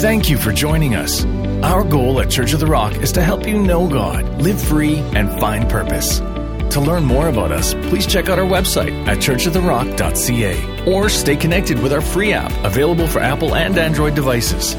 [0.00, 1.26] Thank you for joining us.
[1.62, 4.96] Our goal at Church of the Rock is to help you know God, live free,
[4.96, 6.20] and find purpose.
[6.20, 11.82] To learn more about us, please check out our website at churchoftherock.ca or stay connected
[11.82, 14.72] with our free app available for Apple and Android devices.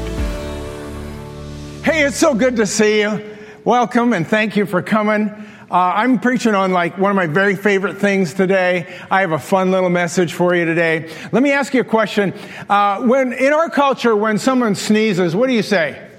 [1.84, 3.36] Hey, it's so good to see you.
[3.64, 5.28] Welcome and thank you for coming.
[5.72, 8.94] Uh, I'm preaching on like one of my very favorite things today.
[9.10, 11.10] I have a fun little message for you today.
[11.32, 12.34] Let me ask you a question.
[12.68, 16.11] Uh, when in our culture, when someone sneezes, what do you say?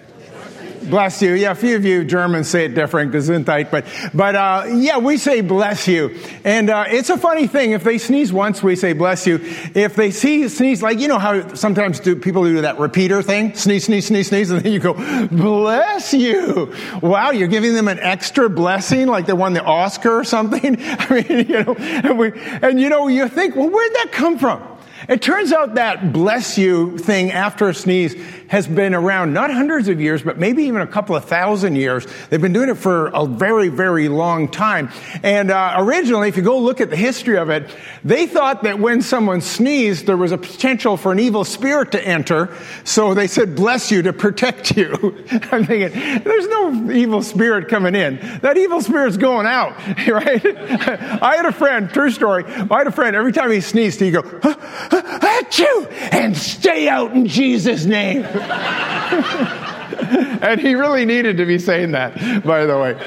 [0.89, 1.33] Bless you.
[1.33, 5.17] Yeah, a few of you Germans say it different, Gesundheit, but, but, uh, yeah, we
[5.17, 6.19] say bless you.
[6.43, 7.71] And, uh, it's a funny thing.
[7.71, 9.39] If they sneeze once, we say bless you.
[9.73, 13.55] If they see, sneeze, like, you know how sometimes do people do that repeater thing?
[13.55, 14.93] Sneeze, sneeze, sneeze, sneeze, and then you go,
[15.27, 16.73] bless you.
[17.02, 20.77] Wow, you're giving them an extra blessing, like they won the Oscar or something?
[20.79, 24.38] I mean, you know, and, we, and you know, you think, well, where'd that come
[24.38, 24.61] from?
[25.09, 28.15] It turns out that bless you thing after a sneeze
[28.47, 32.05] has been around not hundreds of years, but maybe even a couple of thousand years.
[32.30, 34.89] They've been doing it for a very, very long time.
[35.23, 37.69] And uh, originally, if you go look at the history of it,
[38.03, 42.08] they thought that when someone sneezed, there was a potential for an evil spirit to
[42.08, 42.55] enter.
[42.83, 44.94] So they said, bless you to protect you.
[45.52, 48.17] I'm thinking, there's no evil spirit coming in.
[48.41, 49.77] That evil spirit's going out,
[50.08, 50.45] right?
[50.45, 54.11] I had a friend, true story, I had a friend, every time he sneezed, he'd
[54.11, 58.23] go, achoo, and stay out in Jesus' name.
[60.41, 62.99] and he really needed to be saying that, by the way.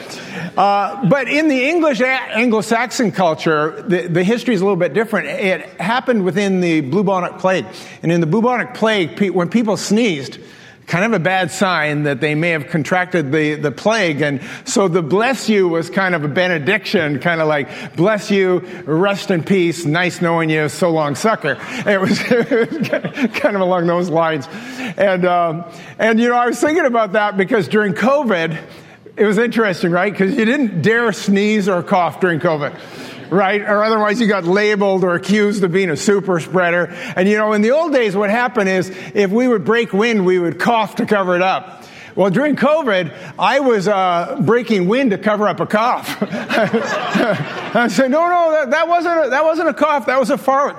[0.57, 5.29] Uh, but in the English Anglo-Saxon culture, the, the history is a little bit different.
[5.29, 7.67] It happened within the bubonic plague,
[8.03, 10.39] and in the bubonic plague, when people sneezed,
[10.87, 14.21] kind of a bad sign that they may have contracted the, the plague.
[14.21, 18.61] And so the bless you was kind of a benediction, kind of like, bless you,
[18.85, 21.59] rest in peace, nice knowing you, so long, sucker.
[21.87, 22.19] It was,
[23.41, 24.47] kind of along those lines.
[24.97, 25.65] And, um,
[25.99, 28.57] and, you know, I was thinking about that because during COVID,
[29.17, 30.13] it was interesting, right?
[30.13, 32.79] Because you didn't dare sneeze or cough during COVID
[33.31, 33.61] right?
[33.61, 36.87] Or otherwise you got labeled or accused of being a super spreader.
[37.17, 40.25] And you know, in the old days, what happened is if we would break wind,
[40.25, 41.85] we would cough to cover it up.
[42.15, 46.17] Well, during COVID, I was uh, breaking wind to cover up a cough.
[46.23, 50.07] I said, "No, no, that, that, wasn't a, that wasn't a cough.
[50.07, 50.77] That was a fart."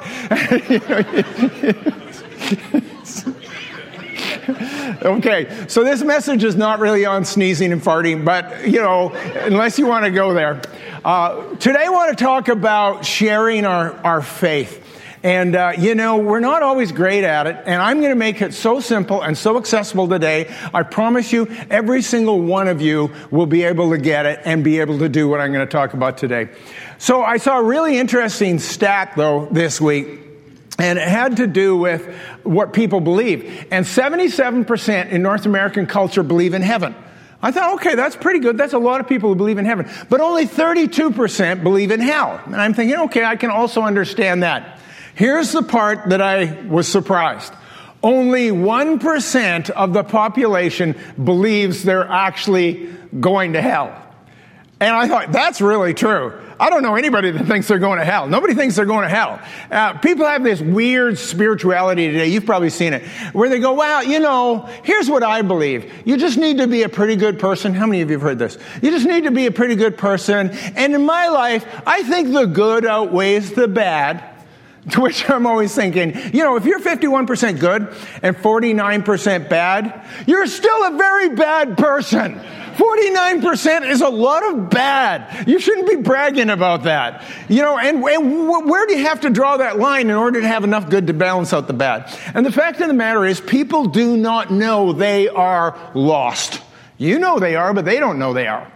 [5.01, 9.77] okay, so this message is not really on sneezing and farting, but you know, unless
[9.79, 10.61] you want to go there.
[11.05, 14.83] Uh, today, I want to talk about sharing our, our faith.
[15.23, 18.41] And, uh, you know, we're not always great at it, and I'm going to make
[18.41, 20.53] it so simple and so accessible today.
[20.73, 24.63] I promise you, every single one of you will be able to get it and
[24.63, 26.49] be able to do what I'm going to talk about today.
[26.99, 30.26] So I saw a really interesting stat, though, this week.
[30.79, 32.05] And it had to do with
[32.43, 33.67] what people believe.
[33.71, 36.95] And 77% in North American culture believe in heaven.
[37.41, 38.57] I thought, okay, that's pretty good.
[38.57, 39.89] That's a lot of people who believe in heaven.
[40.09, 42.41] But only 32% believe in hell.
[42.45, 44.79] And I'm thinking, okay, I can also understand that.
[45.15, 47.53] Here's the part that I was surprised.
[48.03, 54.06] Only 1% of the population believes they're actually going to hell.
[54.79, 56.39] And I thought, that's really true.
[56.59, 58.27] I don't know anybody that thinks they're going to hell.
[58.27, 59.41] Nobody thinks they're going to hell.
[59.71, 62.27] Uh, people have this weird spirituality today.
[62.27, 65.91] You've probably seen it, where they go, well, you know, here's what I believe.
[66.05, 67.73] You just need to be a pretty good person.
[67.73, 68.57] How many of you have heard this?
[68.81, 70.49] You just need to be a pretty good person.
[70.75, 74.33] And in my life, I think the good outweighs the bad.
[74.91, 80.47] To which I'm always thinking, you know, if you're 51% good and 49% bad, you're
[80.47, 82.39] still a very bad person.
[82.77, 85.47] 49% is a lot of bad.
[85.47, 87.23] You shouldn't be bragging about that.
[87.49, 90.47] You know, and, and where do you have to draw that line in order to
[90.47, 92.15] have enough good to balance out the bad?
[92.35, 96.61] And the fact of the matter is, people do not know they are lost.
[96.99, 98.71] You know they are, but they don't know they are.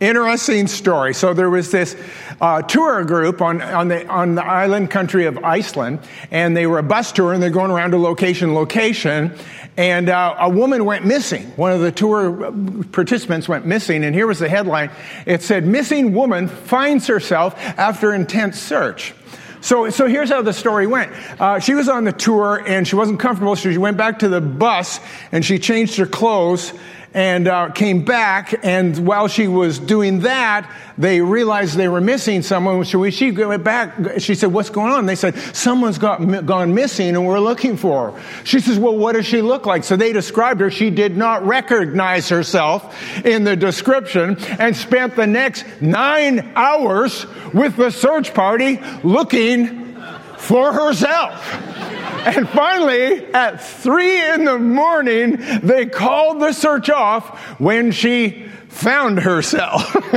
[0.00, 1.14] Interesting story.
[1.14, 1.96] So there was this
[2.40, 6.00] uh, tour group on, on, the, on the island country of Iceland,
[6.32, 9.32] and they were a bus tour, and they're going around to location, location,
[9.76, 11.44] and uh, a woman went missing.
[11.56, 12.52] One of the tour
[12.90, 14.90] participants went missing, and here was the headline.
[15.26, 19.14] It said, Missing woman finds herself after intense search.
[19.60, 21.10] So, so here's how the story went.
[21.40, 24.28] Uh, she was on the tour and she wasn't comfortable, so she went back to
[24.28, 25.00] the bus
[25.32, 26.74] and she changed her clothes
[27.14, 28.54] and uh, came back.
[28.64, 30.68] And while she was doing that,
[30.98, 32.84] they realized they were missing someone.
[32.84, 34.18] So she went back.
[34.18, 38.10] She said, "What's going on?" They said, "Someone's got gone missing, and we're looking for
[38.10, 40.70] her." She says, "Well, what does she look like?" So they described her.
[40.70, 42.94] She did not recognize herself
[43.24, 49.83] in the description, and spent the next nine hours with the search party looking
[50.44, 51.54] for herself.
[52.26, 59.20] and finally, at three in the morning, they called the search off when she found
[59.20, 59.94] herself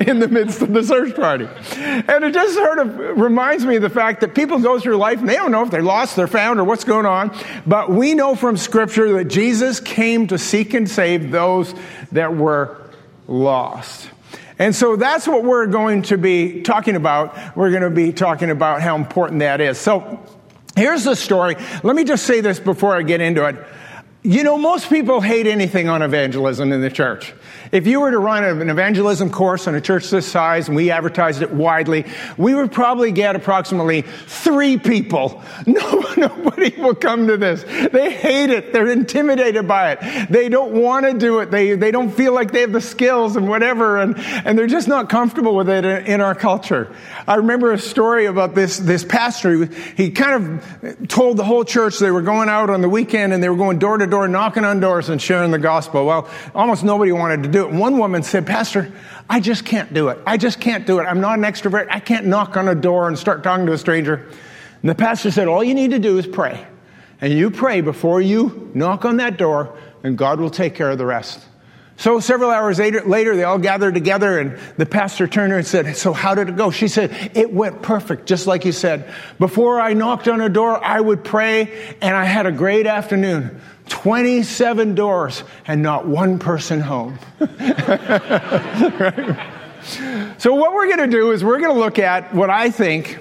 [0.00, 1.48] in the midst of the search party.
[1.76, 5.18] And it just sort of reminds me of the fact that people go through life
[5.18, 7.36] and they don't know if they're lost, they're found, or what's going on.
[7.66, 11.74] But we know from Scripture that Jesus came to seek and save those
[12.12, 12.88] that were
[13.26, 14.08] lost.
[14.58, 17.56] And so that's what we're going to be talking about.
[17.56, 19.78] We're going to be talking about how important that is.
[19.78, 20.20] So
[20.76, 21.56] here's the story.
[21.82, 23.56] Let me just say this before I get into it.
[24.22, 27.32] You know, most people hate anything on evangelism in the church.
[27.72, 30.90] If you were to run an evangelism course on a church this size and we
[30.90, 32.04] advertised it widely,
[32.36, 35.42] we would probably get approximately three people.
[35.68, 37.62] No, nobody will come to this.
[37.92, 38.72] They hate it.
[38.72, 40.30] They're intimidated by it.
[40.30, 41.50] They don't want to do it.
[41.50, 44.88] They, they don't feel like they have the skills and whatever, and, and they're just
[44.88, 46.90] not comfortable with it in our culture.
[47.26, 49.66] I remember a story about this, this pastor.
[49.66, 53.42] He kind of told the whole church they were going out on the weekend and
[53.42, 56.06] they were going door to door, knocking on doors and sharing the gospel.
[56.06, 57.72] Well, almost nobody wanted to do it.
[57.72, 58.92] One woman said, Pastor,
[59.28, 60.18] I just can't do it.
[60.26, 61.04] I just can't do it.
[61.04, 61.88] I'm not an extrovert.
[61.90, 64.26] I can't knock on a door and start talking to a stranger.
[64.82, 66.66] And the pastor said, All you need to do is pray.
[67.20, 70.98] And you pray before you knock on that door, and God will take care of
[70.98, 71.44] the rest.
[71.98, 75.96] So several hours later, they all gathered together, and the pastor turned her and said,
[75.96, 76.70] So, how did it go?
[76.70, 79.12] She said, It went perfect, just like you said.
[79.40, 83.60] Before I knocked on a door, I would pray, and I had a great afternoon.
[83.88, 87.18] 27 doors and not one person home.
[87.40, 89.38] right?
[90.38, 93.18] So, what we're going to do is we're going to look at what I think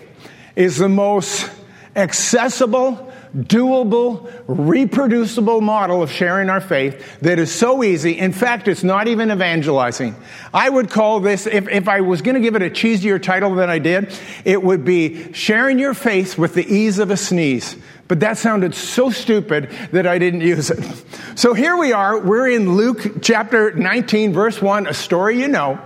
[0.55, 1.49] is the most
[1.95, 8.17] accessible, doable, reproducible model of sharing our faith that is so easy.
[8.17, 10.15] In fact, it's not even evangelizing.
[10.53, 13.55] I would call this, if, if I was going to give it a cheesier title
[13.55, 14.13] than I did,
[14.45, 17.75] it would be sharing your faith with the ease of a sneeze.
[18.07, 20.79] But that sounded so stupid that I didn't use it.
[21.37, 22.19] So here we are.
[22.19, 25.79] We're in Luke chapter 19, verse 1, a story you know.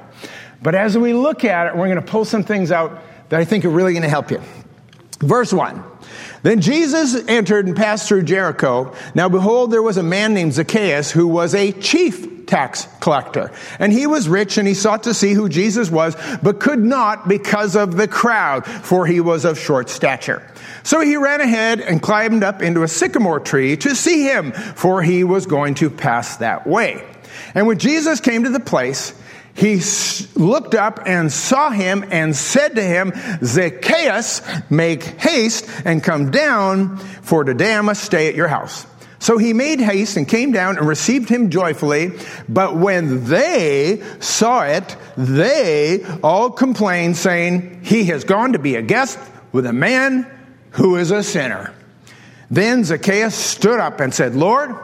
[0.61, 3.43] But as we look at it, we're going to pull some things out that I
[3.43, 4.41] think are really going to help you.
[5.19, 5.90] Verse 1.
[6.43, 8.95] Then Jesus entered and passed through Jericho.
[9.13, 13.51] Now behold, there was a man named Zacchaeus who was a chief tax collector.
[13.79, 17.27] And he was rich and he sought to see who Jesus was, but could not
[17.27, 20.45] because of the crowd, for he was of short stature.
[20.83, 25.01] So he ran ahead and climbed up into a sycamore tree to see him, for
[25.01, 27.07] he was going to pass that way.
[27.55, 29.13] And when Jesus came to the place,
[29.53, 29.81] he
[30.35, 33.13] looked up and saw him and said to him,
[33.43, 38.85] Zacchaeus, make haste and come down, for today I must stay at your house.
[39.19, 42.11] So he made haste and came down and received him joyfully.
[42.49, 48.81] But when they saw it, they all complained, saying, He has gone to be a
[48.81, 49.19] guest
[49.51, 50.25] with a man
[50.71, 51.71] who is a sinner.
[52.49, 54.75] Then Zacchaeus stood up and said, Lord,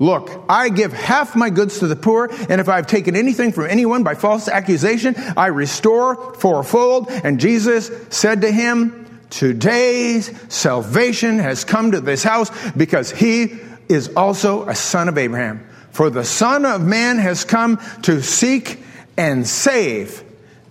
[0.00, 3.66] Look, I give half my goods to the poor, and if I've taken anything from
[3.66, 7.10] anyone by false accusation, I restore fourfold.
[7.10, 13.58] And Jesus said to him, Today's salvation has come to this house because he
[13.90, 15.68] is also a son of Abraham.
[15.90, 18.82] For the Son of Man has come to seek
[19.18, 20.24] and save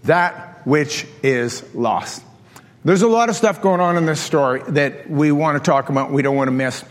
[0.05, 2.23] that which is lost.
[2.83, 5.89] There's a lot of stuff going on in this story that we want to talk
[5.89, 6.83] about, we don't want to miss.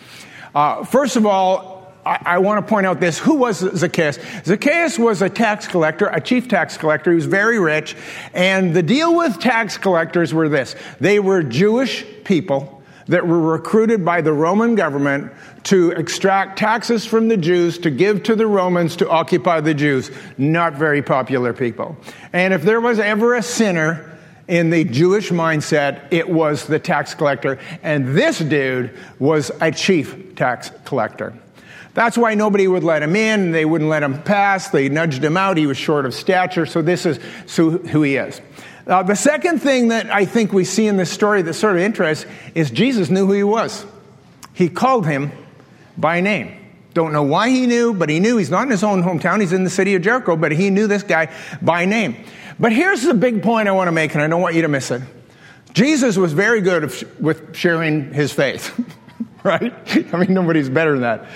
[0.54, 1.77] Uh, first of all,
[2.08, 3.18] I, want to point out this.
[3.18, 4.18] Who was Zacchaeus?
[4.44, 7.10] Zacchaeus was a tax collector, a chief tax collector.
[7.10, 7.96] He was very rich.
[8.32, 10.74] And the deal with tax collectors were this.
[11.00, 15.32] They were Jewish people that were recruited by the Roman government
[15.64, 20.10] to extract taxes from the Jews to give to the Romans to occupy the Jews.
[20.38, 21.96] Not very popular people.
[22.32, 27.14] And if there was ever a sinner in the Jewish mindset, it was the tax
[27.14, 27.58] collector.
[27.82, 31.34] And this dude was a chief tax collector.
[31.98, 33.50] That's why nobody would let him in.
[33.50, 34.68] They wouldn't let him pass.
[34.68, 35.56] They nudged him out.
[35.56, 36.64] He was short of stature.
[36.64, 37.18] So this is
[37.56, 38.40] who he is.
[38.86, 41.82] Uh, the second thing that I think we see in this story that sort of
[41.82, 42.24] interests
[42.54, 43.84] is Jesus knew who he was.
[44.54, 45.32] He called him
[45.96, 46.56] by name.
[46.94, 49.40] Don't know why he knew, but he knew he's not in his own hometown.
[49.40, 52.14] He's in the city of Jericho, but he knew this guy by name.
[52.60, 54.68] But here's the big point I want to make, and I don't want you to
[54.68, 55.02] miss it.
[55.72, 58.72] Jesus was very good with sharing his faith.
[59.48, 59.72] right?
[60.14, 61.26] I mean, nobody's better than that.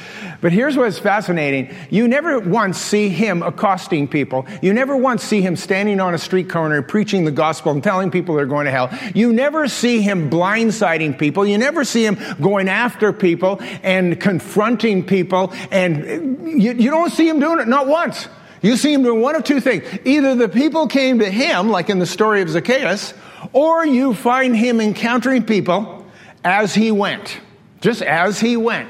[0.43, 1.75] But here's what's fascinating.
[1.89, 4.47] You never once see him accosting people.
[4.61, 8.11] You never once see him standing on a street corner preaching the gospel and telling
[8.11, 8.91] people they're going to hell.
[9.15, 11.47] You never see him blindsiding people.
[11.47, 15.53] You never see him going after people and confronting people.
[15.71, 18.29] And you, you don't see him doing it, not once.
[18.63, 19.85] You see him doing one of two things.
[20.05, 23.15] Either the people came to him, like in the story of Zacchaeus,
[23.53, 26.05] or you find him encountering people
[26.45, 27.41] as he went
[27.83, 28.89] just as he went.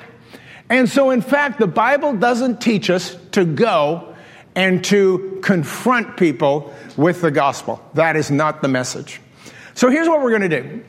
[0.71, 4.15] And so, in fact, the Bible doesn't teach us to go
[4.55, 7.85] and to confront people with the gospel.
[7.95, 9.21] That is not the message.
[9.75, 10.85] So, here's what we're going to do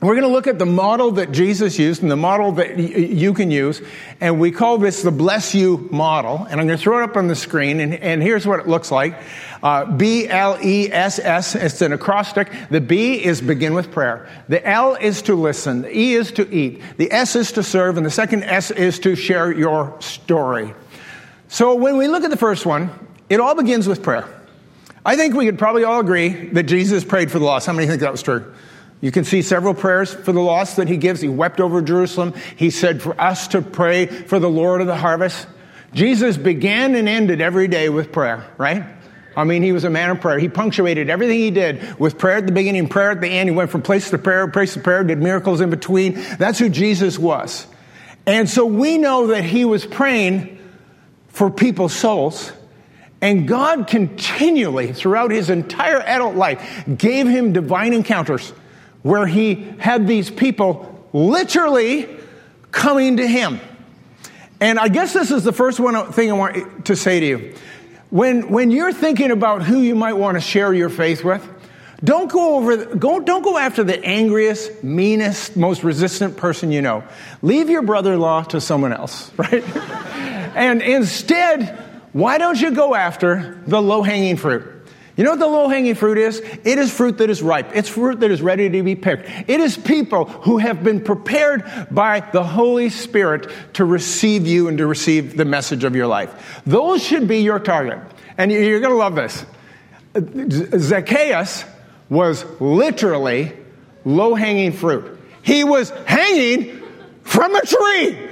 [0.00, 2.82] we're going to look at the model that Jesus used and the model that y-
[2.84, 3.82] you can use,
[4.20, 6.46] and we call this the Bless You model.
[6.48, 8.68] And I'm going to throw it up on the screen, and, and here's what it
[8.68, 9.18] looks like
[9.60, 12.52] uh, B L E S S, it's an acrostic.
[12.70, 14.28] The B is begin with prayer.
[14.48, 15.82] The L is to listen.
[15.82, 16.80] The E is to eat.
[16.96, 20.74] The S is to serve, and the second S is to share your story.
[21.48, 22.90] So when we look at the first one,
[23.28, 24.28] it all begins with prayer.
[25.04, 27.66] I think we could probably all agree that Jesus prayed for the lost.
[27.66, 28.54] How many think that was true?
[29.00, 31.20] You can see several prayers for the lost that he gives.
[31.20, 32.34] He wept over Jerusalem.
[32.56, 35.46] He said for us to pray for the Lord of the harvest.
[35.94, 38.84] Jesus began and ended every day with prayer, right?
[39.36, 40.38] I mean, he was a man of prayer.
[40.38, 43.48] He punctuated everything he did with prayer at the beginning, prayer at the end.
[43.48, 46.14] He went from place to prayer, place to prayer, did miracles in between.
[46.38, 47.66] That's who Jesus was.
[48.26, 50.58] And so we know that he was praying
[51.28, 52.52] for people's souls.
[53.20, 58.52] And God continually, throughout his entire adult life, gave him divine encounters
[59.02, 62.08] where he had these people literally
[62.70, 63.60] coming to him.
[64.60, 67.54] And I guess this is the first one thing I want to say to you.
[68.10, 71.46] When, when you're thinking about who you might want to share your faith with,
[72.02, 77.04] don't go over, go, don't go after the angriest, meanest, most resistant person you know.
[77.42, 79.64] Leave your brother-in-law to someone else, right?
[80.56, 81.76] and instead,
[82.12, 84.77] why don't you go after the low-hanging fruit?
[85.18, 86.38] You know what the low hanging fruit is?
[86.38, 87.74] It is fruit that is ripe.
[87.74, 89.28] It's fruit that is ready to be picked.
[89.48, 94.78] It is people who have been prepared by the Holy Spirit to receive you and
[94.78, 96.62] to receive the message of your life.
[96.64, 97.98] Those should be your target.
[98.38, 99.44] And you're going to love this.
[100.80, 101.64] Zacchaeus
[102.08, 103.54] was literally
[104.04, 105.18] low hanging fruit.
[105.42, 106.80] He was hanging
[107.24, 108.27] from a tree.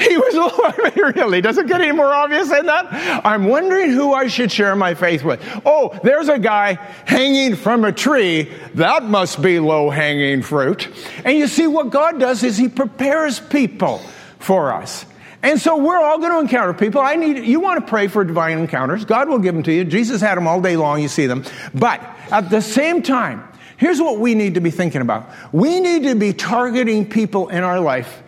[0.00, 0.34] He was,
[1.16, 3.24] really, does it get any more obvious than that?
[3.24, 5.40] I'm wondering who I should share my faith with.
[5.64, 6.74] Oh, there's a guy
[7.06, 8.50] hanging from a tree.
[8.74, 10.88] That must be low hanging fruit.
[11.24, 13.98] And you see, what God does is He prepares people
[14.38, 15.06] for us.
[15.42, 17.02] And so we're all going to encounter people.
[17.02, 19.04] I need, you want to pray for divine encounters.
[19.04, 19.84] God will give them to you.
[19.84, 21.02] Jesus had them all day long.
[21.02, 21.44] You see them.
[21.74, 22.00] But
[22.30, 25.28] at the same time, here's what we need to be thinking about.
[25.52, 28.22] We need to be targeting people in our life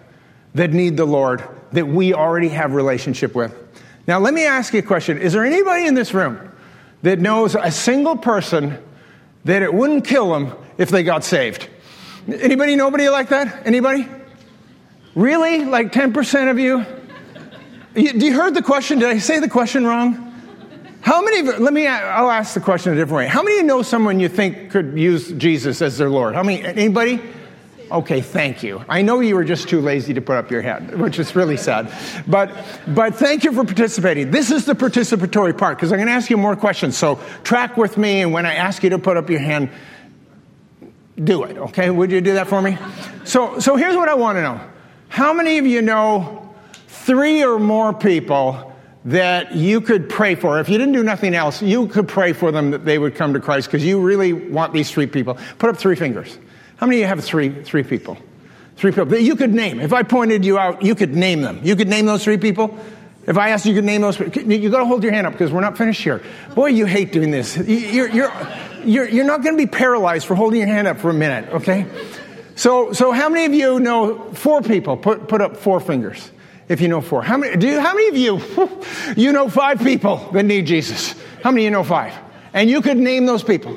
[0.56, 3.54] that need the Lord that we already have relationship with.
[4.06, 5.18] Now, let me ask you a question.
[5.18, 6.50] Is there anybody in this room
[7.02, 8.78] that knows a single person
[9.44, 11.68] that it wouldn't kill them if they got saved?
[12.26, 13.66] Anybody, nobody like that?
[13.66, 14.08] Anybody?
[15.14, 15.64] Really?
[15.64, 16.84] Like 10% of you?
[17.94, 18.98] you do you heard the question?
[18.98, 20.22] Did I say the question wrong?
[21.02, 23.26] How many, let me, I'll ask the question a different way.
[23.28, 26.34] How many you know someone you think could use Jesus as their Lord?
[26.34, 27.20] How many, anybody?
[27.90, 28.84] Okay, thank you.
[28.88, 31.56] I know you were just too lazy to put up your hand, which is really
[31.56, 31.92] sad.
[32.26, 32.50] But,
[32.88, 34.30] but thank you for participating.
[34.32, 36.96] This is the participatory part because I'm going to ask you more questions.
[36.96, 39.70] So track with me, and when I ask you to put up your hand,
[41.22, 41.56] do it.
[41.56, 41.90] Okay?
[41.90, 42.76] Would you do that for me?
[43.24, 44.60] So, so here's what I want to know.
[45.08, 46.54] How many of you know
[46.88, 48.74] three or more people
[49.04, 50.58] that you could pray for?
[50.58, 53.32] If you didn't do nothing else, you could pray for them that they would come
[53.34, 55.38] to Christ because you really want these three people.
[55.58, 56.36] Put up three fingers.
[56.76, 58.18] How many of you have three, three people?
[58.76, 59.80] Three people you could name.
[59.80, 61.60] If I pointed you out, you could name them.
[61.62, 62.78] You could name those three people.
[63.26, 64.18] If I asked you, you could name those.
[64.20, 66.22] You got to hold your hand up because we're not finished here.
[66.54, 67.56] Boy, you hate doing this.
[67.56, 68.32] You're, you're,
[68.84, 71.52] you're, you're not going to be paralyzed for holding your hand up for a minute,
[71.54, 71.86] okay?
[72.54, 74.96] So, so how many of you know four people?
[74.96, 76.30] Put, put up four fingers
[76.68, 77.22] if you know four.
[77.22, 78.82] How many, do you, how many of you,
[79.16, 81.14] you know five people that need Jesus?
[81.42, 82.14] How many of you know five?
[82.52, 83.76] And you could name those people.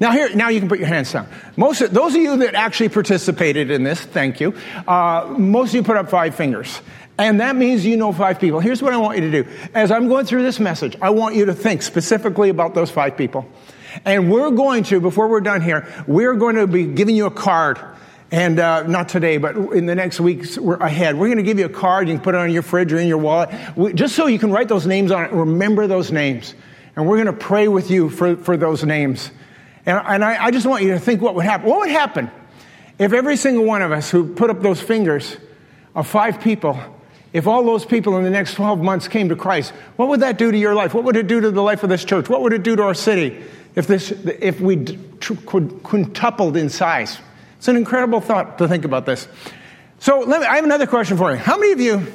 [0.00, 1.28] Now here, now you can put your hands down.
[1.56, 4.54] Most of, those of you that actually participated in this, thank you.
[4.86, 6.80] Uh, most of you put up five fingers.
[7.16, 8.58] And that means you know five people.
[8.58, 9.50] Here's what I want you to do.
[9.72, 13.16] As I'm going through this message, I want you to think specifically about those five
[13.16, 13.46] people.
[14.04, 17.30] And we're going to, before we're done here, we're going to be giving you a
[17.30, 17.78] card.
[18.32, 21.66] And uh, not today, but in the next weeks ahead, we're going to give you
[21.66, 22.08] a card.
[22.08, 24.40] You can put it on your fridge or in your wallet, we, just so you
[24.40, 25.30] can write those names on it.
[25.30, 26.52] Remember those names,
[26.96, 29.30] and we're going to pray with you for, for those names.
[29.86, 31.68] And, and I, I just want you to think what would happen.
[31.68, 32.30] What would happen
[32.98, 35.36] if every single one of us who put up those fingers
[35.94, 36.78] of five people,
[37.32, 40.38] if all those people in the next 12 months came to Christ, what would that
[40.38, 40.94] do to your life?
[40.94, 42.28] What would it do to the life of this church?
[42.28, 43.42] What would it do to our city
[43.74, 44.84] if, this, if we
[45.20, 47.18] could quintupled in size?
[47.58, 49.26] It's an incredible thought to think about this.
[49.98, 51.38] So me, I have another question for you.
[51.38, 52.06] How many of you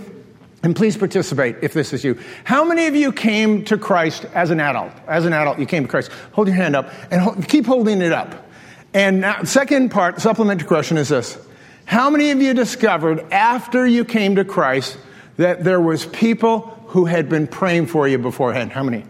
[0.63, 2.19] and please participate if this is you.
[2.43, 4.91] How many of you came to Christ as an adult?
[5.07, 6.11] As an adult, you came to Christ.
[6.33, 8.47] Hold your hand up and keep holding it up.
[8.93, 11.37] And now, second part, supplementary question is this.
[11.85, 14.97] How many of you discovered after you came to Christ
[15.37, 18.71] that there was people who had been praying for you beforehand?
[18.71, 19.05] How many?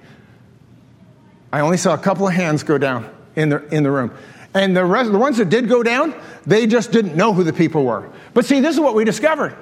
[1.51, 4.12] I only saw a couple of hands go down in the, in the room.
[4.53, 6.13] And the rest, the ones that did go down,
[6.46, 8.10] they just didn't know who the people were.
[8.34, 9.56] But see, this is what we discovered,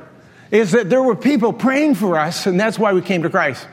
[0.51, 3.67] is that there were people praying for us, and that's why we came to Christ.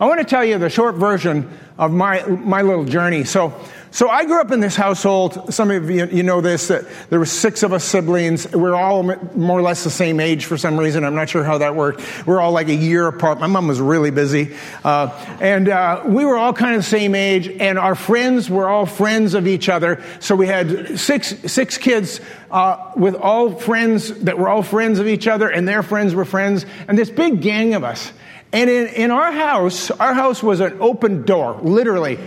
[0.00, 3.24] I want to tell you the short version of my, my little journey.
[3.24, 3.54] So,
[3.92, 5.52] so I grew up in this household.
[5.52, 8.50] Some of you, you know this, that there were six of us siblings.
[8.50, 11.04] We're all more or less the same age for some reason.
[11.04, 12.02] I'm not sure how that worked.
[12.26, 13.38] We're all like a year apart.
[13.38, 14.56] My mom was really busy.
[14.82, 15.10] Uh,
[15.42, 18.86] and uh, we were all kind of the same age, and our friends were all
[18.86, 20.02] friends of each other.
[20.20, 25.06] So we had six, six kids uh, with all friends that were all friends of
[25.06, 28.10] each other, and their friends were friends, and this big gang of us.
[28.54, 32.18] And in, in our house, our house was an open door, literally.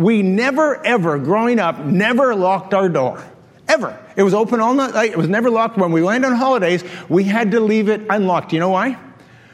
[0.00, 3.22] We never, ever, growing up, never locked our door.
[3.68, 4.02] Ever.
[4.16, 5.10] It was open all night.
[5.10, 5.76] It was never locked.
[5.76, 8.54] When we went on holidays, we had to leave it unlocked.
[8.54, 8.98] You know why?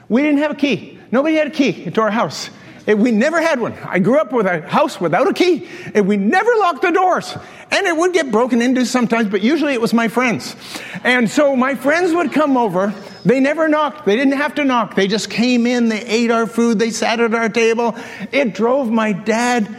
[0.08, 1.00] We didn't have a key.
[1.10, 2.48] Nobody had a key to our house.
[2.86, 3.72] It, we never had one.
[3.84, 7.36] I grew up with a house without a key, and we never locked the doors.
[7.72, 10.54] And it would get broken into sometimes, but usually it was my friends.
[11.02, 12.94] And so my friends would come over.
[13.24, 14.06] They never knocked.
[14.06, 14.94] They didn't have to knock.
[14.94, 15.88] They just came in.
[15.88, 16.78] They ate our food.
[16.78, 17.96] They sat at our table.
[18.30, 19.76] It drove my dad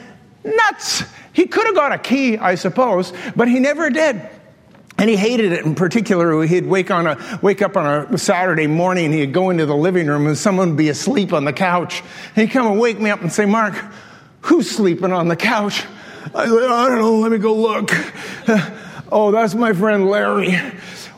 [0.47, 1.03] nuts.
[1.33, 4.21] He could have got a key, I suppose, but he never did.
[4.97, 6.41] And he hated it in particular.
[6.43, 10.07] He'd wake, on a, wake up on a Saturday morning, he'd go into the living
[10.07, 12.01] room and someone would be asleep on the couch.
[12.33, 13.75] He'd come and wake me up and say, Mark,
[14.41, 15.83] who's sleeping on the couch?
[16.33, 17.91] I I don't know, let me go look.
[19.11, 20.55] oh, that's my friend Larry.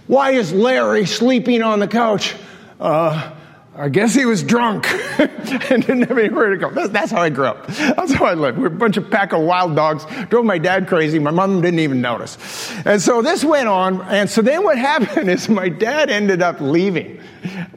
[0.08, 2.36] Why is Larry sleeping on the couch?
[2.80, 3.32] Uh,
[3.80, 4.88] I guess he was drunk
[5.20, 6.70] and didn't have anywhere to go.
[6.70, 7.66] That's, that's, how I grew up.
[7.68, 8.58] That's how I lived.
[8.58, 11.18] We were a bunch of pack of wild dogs, drove my dad crazy.
[11.18, 12.38] My mom didn't even notice.
[12.86, 14.02] And so this went on.
[14.02, 17.22] And so then what happened is my dad ended up leaving.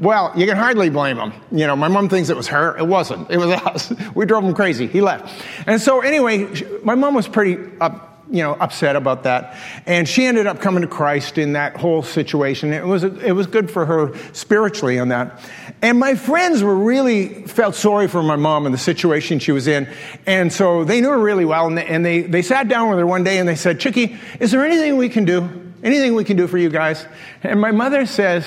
[0.01, 1.33] Well, you can hardly blame him.
[1.53, 2.77] You know, my mom thinks it was her.
[2.77, 3.31] It wasn't.
[3.31, 3.93] It was us.
[4.15, 4.89] We drove him crazy.
[4.89, 5.33] He left.
[5.67, 6.49] And so anyway,
[6.83, 9.57] my mom was pretty up you know, upset about that.
[9.85, 12.73] And she ended up coming to Christ in that whole situation.
[12.73, 15.39] It was, it was good for her spiritually on that.
[15.83, 19.69] And my friends were really felt sorry for my mom and the situation she was
[19.69, 19.87] in.
[20.27, 21.67] And so they knew her really well.
[21.67, 24.17] And they, and they, they sat down with her one day and they said, Chicky,
[24.41, 25.49] is there anything we can do?
[25.83, 27.07] Anything we can do for you guys?
[27.43, 28.47] And my mother says,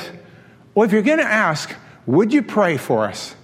[0.74, 1.76] well, if you're going to ask,
[2.08, 3.36] would you pray for us?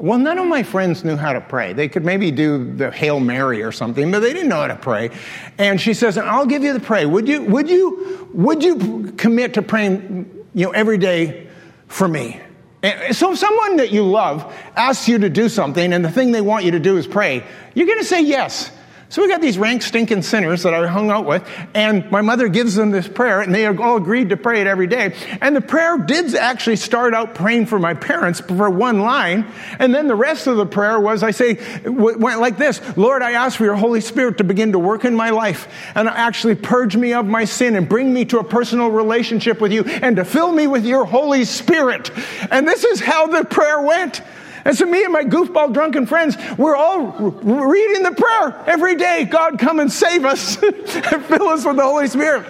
[0.00, 1.74] Well, none of my friends knew how to pray.
[1.74, 4.76] They could maybe do the Hail Mary or something, but they didn't know how to
[4.76, 5.10] pray.
[5.58, 7.04] And she says, and I'll give you the pray.
[7.04, 11.48] Would you, would you, would you commit to praying, you know, every day
[11.86, 12.40] for me?
[12.82, 16.32] And so if someone that you love asks you to do something and the thing
[16.32, 18.72] they want you to do is pray, you're going to say yes.
[19.10, 21.44] So we got these rank stinking sinners that I hung out with,
[21.74, 24.86] and my mother gives them this prayer, and they all agreed to pray it every
[24.86, 25.16] day.
[25.40, 29.92] And the prayer did actually start out praying for my parents for one line, and
[29.92, 33.58] then the rest of the prayer was, I say, went like this Lord, I ask
[33.58, 37.12] for your Holy Spirit to begin to work in my life, and actually purge me
[37.12, 40.52] of my sin and bring me to a personal relationship with you, and to fill
[40.52, 42.12] me with your Holy Spirit.
[42.48, 44.22] And this is how the prayer went.
[44.64, 49.24] And so me and my goofball drunken friends, we're all reading the prayer every day.
[49.24, 52.46] God, come and save us and fill us with the Holy Spirit.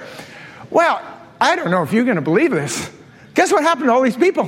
[0.71, 1.01] Well,
[1.41, 2.91] I don't know if you're going to believe this.
[3.35, 4.45] Guess what happened to all these people?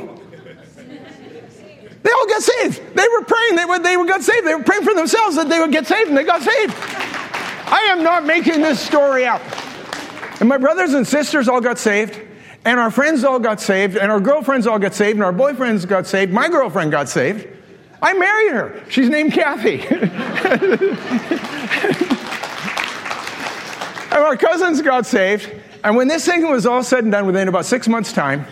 [2.02, 2.96] They all got saved.
[2.96, 3.56] They were praying.
[3.56, 4.46] They were, they were got saved.
[4.46, 6.74] They were praying for themselves that they would get saved, and they got saved.
[7.66, 9.40] I am not making this story up.
[10.40, 12.20] And my brothers and sisters all got saved.
[12.64, 15.86] And our friends all got saved, and our girlfriends all got saved, and our boyfriends
[15.86, 16.32] got saved.
[16.32, 17.48] My girlfriend got saved.
[18.00, 18.82] I married her.
[18.88, 19.80] She's named Kathy.
[24.10, 25.50] and our cousins got saved.
[25.84, 28.46] And when this thing was all said and done within about six months' time,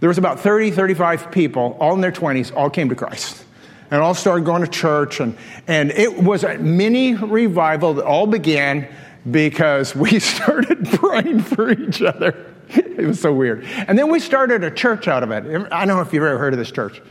[0.00, 3.44] there was about 30, 35 people, all in their 20s, all came to Christ.
[3.90, 5.20] And all started going to church.
[5.20, 8.88] And, and it was a mini revival that all began
[9.30, 12.49] because we started praying for each other.
[12.76, 13.64] it was so weird.
[13.64, 15.44] And then we started a church out of it.
[15.72, 17.02] I don't know if you've ever heard of this church.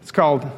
[0.00, 0.50] It's called,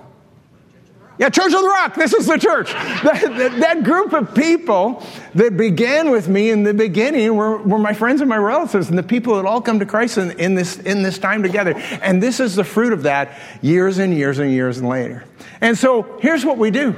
[1.19, 1.95] yeah, Church of the Rock.
[1.95, 2.73] This is the church.
[3.05, 7.79] That, that, that group of people that began with me in the beginning were, were,
[7.79, 10.55] my friends and my relatives and the people that all come to Christ in, in,
[10.55, 11.75] this, in this time together.
[12.01, 15.25] And this is the fruit of that years and years and years and later.
[15.61, 16.97] And so here's what we do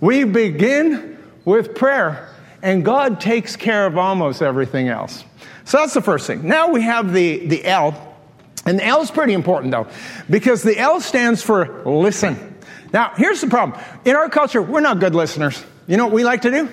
[0.00, 2.28] we begin with prayer,
[2.62, 5.24] and God takes care of almost everything else.
[5.68, 6.48] So that's the first thing.
[6.48, 8.16] Now we have the, the L.
[8.64, 9.86] And the L is pretty important though,
[10.30, 12.56] because the L stands for listen.
[12.90, 13.78] Now, here's the problem.
[14.06, 15.62] In our culture, we're not good listeners.
[15.86, 16.68] You know what we like to do?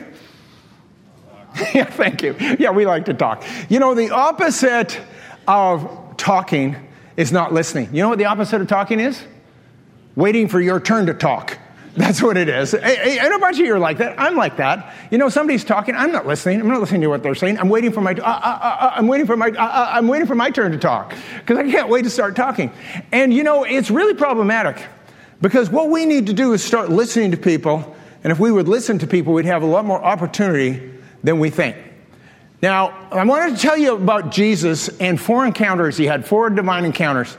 [1.74, 2.38] yeah, thank you.
[2.58, 3.44] Yeah, we like to talk.
[3.68, 4.98] You know, the opposite
[5.46, 6.78] of talking
[7.18, 7.90] is not listening.
[7.94, 9.22] You know what the opposite of talking is?
[10.16, 11.58] Waiting for your turn to talk.
[11.96, 12.74] That's what it is.
[12.74, 14.20] And a bunch of you are like that.
[14.20, 14.94] I'm like that.
[15.12, 15.96] You know, somebody's talking.
[15.96, 16.60] I'm not listening.
[16.60, 17.58] I'm not listening to what they're saying.
[17.58, 18.12] I'm waiting for my.
[18.12, 19.48] Uh, uh, uh, uh I'm waiting for my.
[19.48, 22.36] Uh, uh, I'm waiting for my turn to talk because I can't wait to start
[22.36, 22.72] talking.
[23.14, 24.86] And you know, it's really problematic
[25.42, 27.96] because what we need to do is start listening to people.
[28.26, 30.92] And if we would listen to people, we'd have a lot more opportunity
[31.24, 31.78] than we think.
[32.62, 36.84] Now, I wanted to tell you about Jesus and four encounters he had, four divine
[36.84, 37.38] encounters.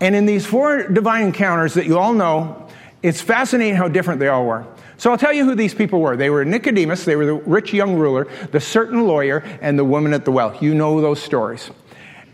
[0.00, 2.61] And in these four divine encounters that you all know,
[3.02, 4.64] it's fascinating how different they all were.
[4.96, 6.16] So I'll tell you who these people were.
[6.16, 10.14] They were Nicodemus, they were the rich young ruler, the certain lawyer, and the woman
[10.14, 10.56] at the well.
[10.60, 11.70] You know those stories.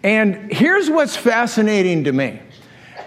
[0.02, 2.40] And here's what's fascinating to me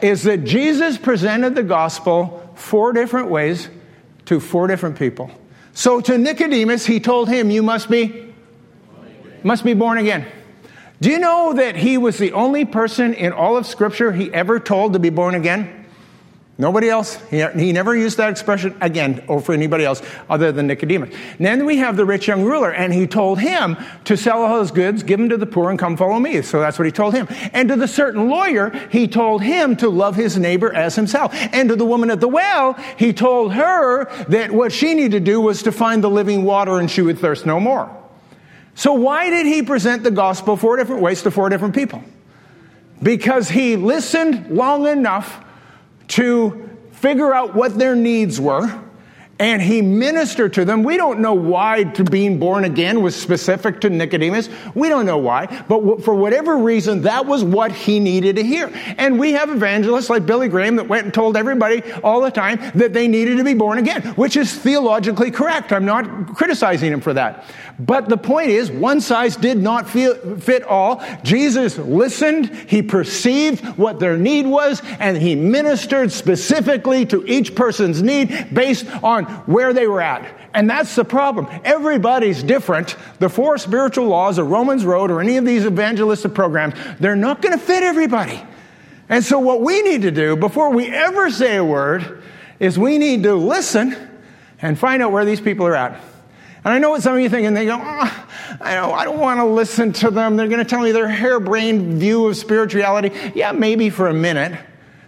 [0.01, 3.69] is that Jesus presented the gospel four different ways
[4.25, 5.29] to four different people.
[5.73, 8.33] So to Nicodemus, he told him, You must be
[9.43, 10.25] must be born again.
[10.99, 14.59] Do you know that he was the only person in all of Scripture he ever
[14.59, 15.80] told to be born again?
[16.61, 17.15] Nobody else.
[17.31, 21.11] He, never used that expression again or for anybody else other than Nicodemus.
[21.39, 24.59] And then we have the rich young ruler, and he told him to sell all
[24.59, 26.43] his goods, give them to the poor, and come follow me.
[26.43, 27.27] So that's what he told him.
[27.51, 31.33] And to the certain lawyer, he told him to love his neighbor as himself.
[31.51, 35.19] And to the woman at the well, he told her that what she needed to
[35.19, 37.89] do was to find the living water and she would thirst no more.
[38.75, 42.03] So why did he present the gospel four different ways to four different people?
[43.01, 45.43] Because he listened long enough
[46.11, 48.67] to figure out what their needs were
[49.41, 50.83] and he ministered to them.
[50.83, 54.49] We don't know why to being born again was specific to Nicodemus.
[54.75, 58.71] We don't know why, but for whatever reason, that was what he needed to hear.
[58.99, 62.59] And we have evangelists like Billy Graham that went and told everybody all the time
[62.75, 65.73] that they needed to be born again, which is theologically correct.
[65.73, 67.43] I'm not criticizing him for that.
[67.79, 71.03] But the point is, one size did not fit all.
[71.23, 78.03] Jesus listened, he perceived what their need was, and he ministered specifically to each person's
[78.03, 80.49] need based on where they were at.
[80.53, 81.47] And that's the problem.
[81.63, 82.95] Everybody's different.
[83.19, 87.41] The four spiritual laws of Romans Road or any of these evangelistic programs, they're not
[87.41, 88.41] going to fit everybody.
[89.09, 92.23] And so, what we need to do before we ever say a word
[92.59, 93.95] is we need to listen
[94.61, 95.99] and find out where these people are at.
[96.63, 98.25] And I know what some of you think, and they go, oh,
[98.61, 100.37] I know, I don't want to listen to them.
[100.37, 103.11] They're going to tell me their harebrained view of spirituality.
[103.33, 104.59] Yeah, maybe for a minute.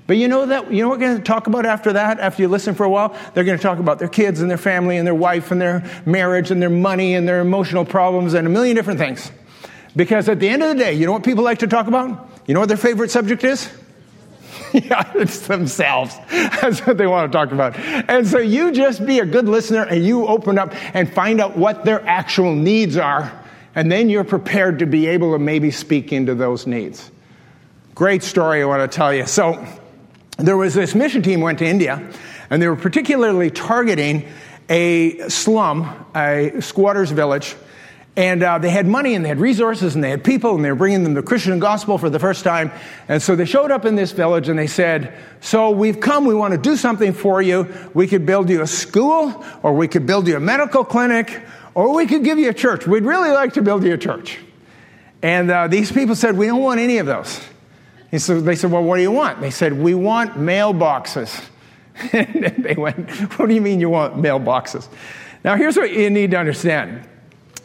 [0.05, 2.19] But you know that you know what we're going to talk about after that?
[2.19, 4.57] After you listen for a while, they're going to talk about their kids and their
[4.57, 8.45] family and their wife and their marriage and their money and their emotional problems and
[8.45, 9.31] a million different things.
[9.95, 12.29] Because at the end of the day, you know what people like to talk about?
[12.47, 13.71] You know what their favorite subject is?
[14.73, 16.15] yeah, it's themselves.
[16.29, 17.77] That's what they want to talk about.
[17.77, 21.57] And so you just be a good listener and you open up and find out
[21.57, 23.31] what their actual needs are.
[23.75, 27.09] And then you're prepared to be able to maybe speak into those needs.
[27.95, 29.25] Great story I want to tell you.
[29.25, 29.63] So
[30.37, 32.09] there was this mission team went to India
[32.49, 34.27] and they were particularly targeting
[34.69, 37.55] a slum, a squatter's village
[38.15, 40.69] and uh, they had money and they had resources and they had people and they
[40.69, 42.71] were bringing them the Christian gospel for the first time.
[43.07, 46.35] And so they showed up in this village and they said, So we've come, we
[46.35, 47.73] want to do something for you.
[47.95, 51.41] We could build you a school, or we could build you a medical clinic,
[51.73, 52.85] or we could give you a church.
[52.85, 54.37] We'd really like to build you a church.
[55.23, 57.41] And uh, these people said, We don't want any of those.
[58.13, 59.41] And so they said, Well, what do you want?
[59.41, 61.43] They said, We want mailboxes.
[62.13, 64.87] and they went, What do you mean you want mailboxes?
[65.43, 67.09] Now, here's what you need to understand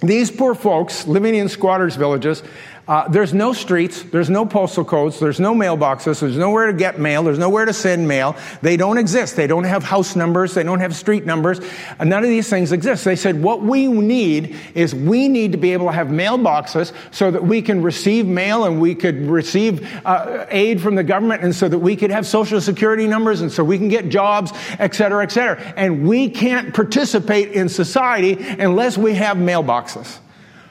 [0.01, 2.43] these poor folks living in squatters' villages,
[2.89, 6.99] uh, there's no streets, there's no postal codes, there's no mailboxes, there's nowhere to get
[6.99, 8.35] mail, there's nowhere to send mail.
[8.63, 9.37] They don't exist.
[9.37, 11.61] They don't have house numbers, they don't have street numbers.
[12.01, 13.05] Uh, none of these things exist.
[13.05, 17.31] They said, what we need is we need to be able to have mailboxes so
[17.31, 21.55] that we can receive mail and we could receive uh, aid from the government and
[21.55, 24.95] so that we could have social security numbers and so we can get jobs, et
[24.95, 25.61] cetera, et cetera.
[25.77, 30.21] And we can't participate in society unless we have mailboxes.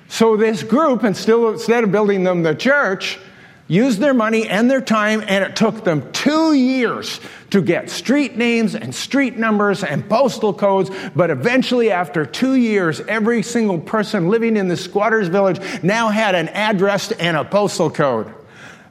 [0.07, 3.19] So this group, and still, instead of building them the church,
[3.67, 8.37] used their money and their time, and it took them two years to get street
[8.37, 10.89] names and street numbers and postal codes.
[11.15, 16.35] But eventually, after two years, every single person living in the squatters' village now had
[16.35, 18.33] an address and a postal code.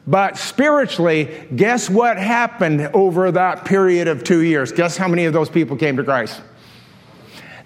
[0.07, 4.71] But spiritually, guess what happened over that period of two years?
[4.71, 6.41] Guess how many of those people came to Christ?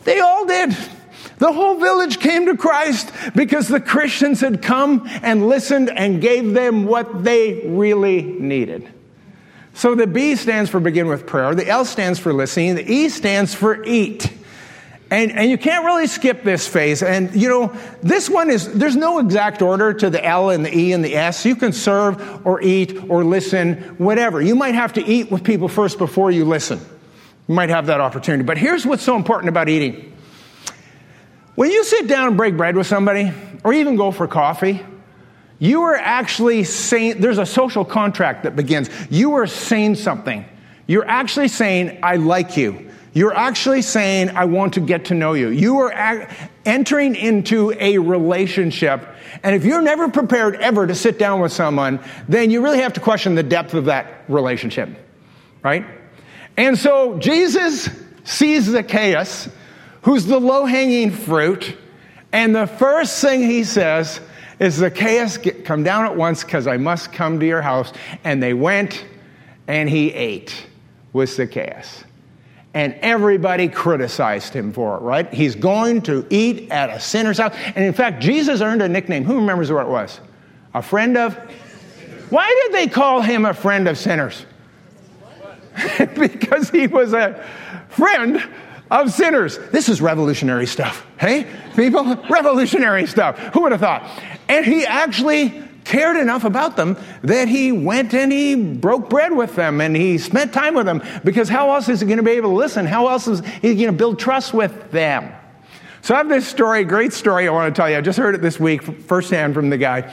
[0.05, 0.75] They all did.
[1.41, 6.53] The whole village came to Christ because the Christians had come and listened and gave
[6.53, 8.87] them what they really needed.
[9.73, 13.09] So the B stands for begin with prayer, the L stands for listening, the E
[13.09, 14.31] stands for eat.
[15.11, 17.03] And, and you can't really skip this phase.
[17.03, 20.77] And you know, this one is, there's no exact order to the L and the
[20.77, 21.47] E and the S.
[21.47, 24.43] You can serve or eat or listen, whatever.
[24.43, 26.81] You might have to eat with people first before you listen.
[27.49, 28.45] You might have that opportunity.
[28.45, 30.15] But here's what's so important about eating.
[31.55, 33.33] When you sit down and break bread with somebody,
[33.65, 34.85] or even go for coffee,
[35.59, 38.89] you are actually saying, there's a social contract that begins.
[39.11, 40.47] You are saying something.
[40.87, 42.91] You're actually saying, I like you.
[43.13, 45.49] You're actually saying, I want to get to know you.
[45.49, 46.29] You are
[46.65, 49.07] entering into a relationship.
[49.43, 52.95] And if you're never prepared ever to sit down with someone, then you really have
[52.95, 54.89] to question the depth of that relationship.
[55.63, 55.85] Right?
[56.57, 57.89] And so Jesus
[58.25, 59.49] sees Zacchaeus,
[60.03, 61.77] who's the low hanging fruit.
[62.33, 64.21] And the first thing he says
[64.59, 67.93] is, Zacchaeus, get, come down at once because I must come to your house.
[68.25, 69.05] And they went
[69.67, 70.67] and he ate
[71.13, 72.05] with Zacchaeus
[72.73, 75.33] and everybody criticized him for it, right?
[75.33, 77.55] He's going to eat at a sinner's house.
[77.75, 79.25] And in fact, Jesus earned a nickname.
[79.25, 80.21] Who remembers what it was?
[80.75, 81.35] A friend of?
[82.31, 84.47] Why did they call him a friend of sinners?
[86.17, 87.45] because he was a
[87.89, 88.43] friend
[88.91, 89.59] of sinners.
[89.71, 91.07] This is revolutionary stuff.
[91.19, 92.17] Hey, people?
[92.29, 93.39] Revolutionary stuff.
[93.55, 94.09] Who would have thought?
[94.49, 99.57] And he actually cared enough about them that he went and he broke bread with
[99.57, 102.33] them and he spent time with them because how else is he going to be
[102.33, 102.87] able to listen?
[102.87, 105.33] How else is he going to build trust with them?
[106.03, 107.97] So I have this story, great story I want to tell you.
[107.97, 110.13] I just heard it this week firsthand from the guy.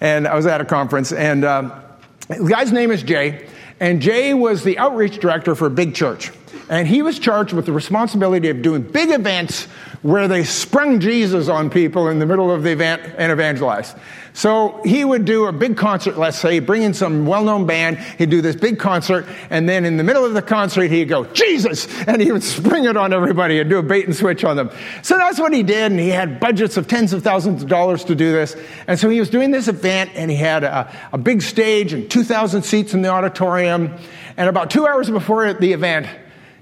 [0.00, 1.72] And I was at a conference and um,
[2.28, 3.48] the guy's name is Jay.
[3.80, 6.32] And Jay was the outreach director for a big church.
[6.68, 9.64] And he was charged with the responsibility of doing big events
[10.02, 13.96] where they sprung Jesus on people in the middle of the event and evangelized.
[14.32, 17.98] So he would do a big concert, let's say, bring in some well known band.
[17.98, 21.24] He'd do this big concert, and then in the middle of the concert, he'd go,
[21.24, 21.88] Jesus!
[22.06, 24.70] And he would spring it on everybody and do a bait and switch on them.
[25.02, 28.04] So that's what he did, and he had budgets of tens of thousands of dollars
[28.04, 28.56] to do this.
[28.86, 32.08] And so he was doing this event, and he had a, a big stage and
[32.08, 33.92] 2,000 seats in the auditorium.
[34.36, 36.06] And about two hours before the event,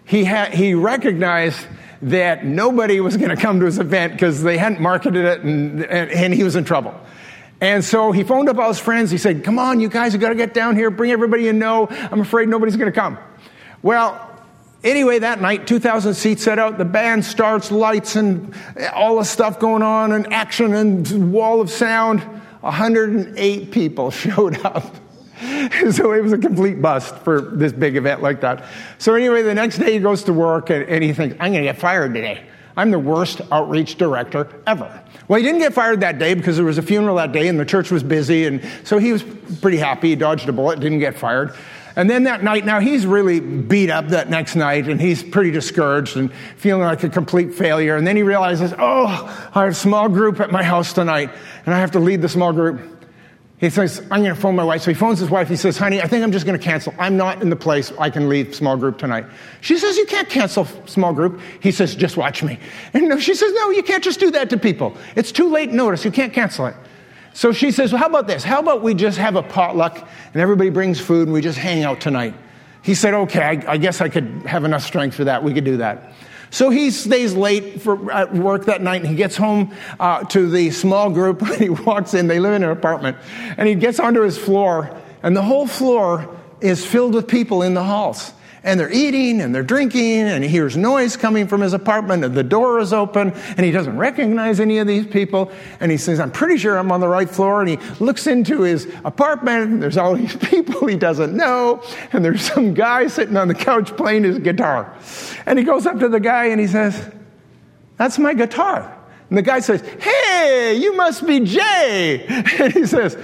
[0.06, 1.66] he, had, he recognized
[2.02, 5.82] that nobody was going to come to his event because they hadn't marketed it and,
[5.84, 6.98] and, and, he was in trouble.
[7.60, 9.10] And so he phoned up all his friends.
[9.10, 11.52] He said, Come on, you guys have got to get down here, bring everybody you
[11.52, 11.88] know.
[11.90, 13.18] I'm afraid nobody's going to come.
[13.82, 14.30] Well,
[14.84, 16.78] anyway, that night, 2,000 seats set out.
[16.78, 18.54] The band starts, lights, and
[18.92, 22.20] all the stuff going on, and action and wall of sound.
[22.60, 24.94] 108 people showed up.
[25.90, 28.64] so it was a complete bust for this big event like that.
[28.98, 31.64] So anyway, the next day he goes to work and, and he thinks, I'm going
[31.64, 32.46] to get fired today.
[32.76, 35.02] I'm the worst outreach director ever.
[35.28, 37.58] Well, he didn't get fired that day because there was a funeral that day and
[37.58, 38.46] the church was busy.
[38.46, 39.22] And so he was
[39.60, 40.10] pretty happy.
[40.10, 41.54] He dodged a bullet, didn't get fired.
[41.96, 45.50] And then that night, now he's really beat up that next night and he's pretty
[45.50, 47.96] discouraged and feeling like a complete failure.
[47.96, 51.30] And then he realizes, oh, I have a small group at my house tonight
[51.64, 52.95] and I have to lead the small group.
[53.58, 54.82] He says, I'm going to phone my wife.
[54.82, 55.48] So he phones his wife.
[55.48, 56.92] He says, honey, I think I'm just going to cancel.
[56.98, 59.24] I'm not in the place I can leave small group tonight.
[59.62, 61.40] She says, you can't cancel small group.
[61.60, 62.58] He says, just watch me.
[62.92, 64.94] And she says, no, you can't just do that to people.
[65.14, 66.04] It's too late notice.
[66.04, 66.76] You can't cancel it.
[67.32, 68.44] So she says, well, how about this?
[68.44, 71.82] How about we just have a potluck and everybody brings food and we just hang
[71.82, 72.34] out tonight?
[72.82, 75.42] He said, okay, I, I guess I could have enough strength for that.
[75.42, 76.12] We could do that.
[76.50, 80.48] So he stays late for at work that night and he gets home uh, to
[80.48, 81.42] the small group.
[81.50, 83.16] and he walks in, they live in an apartment,
[83.56, 87.74] and he gets onto his floor, and the whole floor is filled with people in
[87.74, 88.32] the halls
[88.66, 92.34] and they're eating and they're drinking and he hears noise coming from his apartment and
[92.34, 95.50] the door is open and he doesn't recognize any of these people
[95.80, 98.62] and he says i'm pretty sure i'm on the right floor and he looks into
[98.62, 103.36] his apartment and there's all these people he doesn't know and there's some guy sitting
[103.36, 104.94] on the couch playing his guitar.
[105.46, 107.12] And he goes up to the guy and he says
[107.96, 108.92] that's my guitar.
[109.28, 112.26] And the guy says hey you must be jay.
[112.58, 113.16] And he says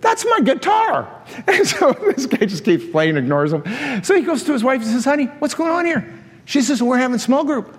[0.00, 1.16] that's my guitar.
[1.46, 3.62] And so this guy just keeps playing, ignores him.
[4.02, 6.12] So he goes to his wife and says, Honey, what's going on here?
[6.44, 7.76] She says, We're having a small group.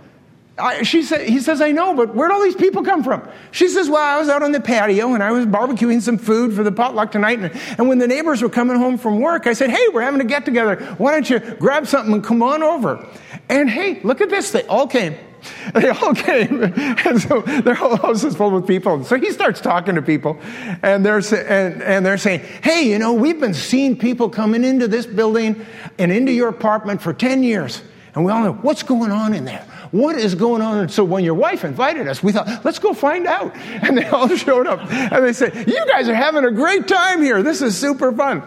[0.57, 3.27] I, she said, he says, I know, but where'd all these people come from?
[3.51, 6.53] She says, Well, I was out on the patio and I was barbecuing some food
[6.53, 7.39] for the potluck tonight.
[7.39, 10.21] And, and when the neighbors were coming home from work, I said, Hey, we're having
[10.21, 10.75] a get together.
[10.97, 13.05] Why don't you grab something and come on over?
[13.49, 14.51] And hey, look at this.
[14.51, 15.15] They all came.
[15.73, 16.61] They all came.
[17.05, 19.03] And so their whole house is full with people.
[19.03, 20.39] So he starts talking to people
[20.81, 24.87] and they're, and, and they're saying, Hey, you know, we've been seeing people coming into
[24.87, 25.65] this building
[25.97, 27.81] and into your apartment for 10 years.
[28.13, 29.65] And we all know what's going on in there.
[29.91, 30.79] What is going on?
[30.79, 33.55] And so when your wife invited us, we thought, let's go find out.
[33.83, 37.21] And they all showed up and they said, You guys are having a great time
[37.21, 37.41] here.
[37.41, 38.43] This is super fun.